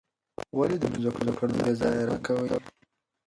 ولې 0.57 0.77
د 0.79 0.83
ټولنیزو 0.93 1.31
کړنو 1.37 1.57
بېځایه 1.65 2.03
رد 2.09 2.21
مه 2.21 2.23
کوې؟ 2.25 2.55